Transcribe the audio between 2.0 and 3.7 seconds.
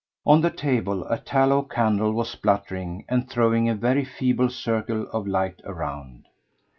was spluttering and throwing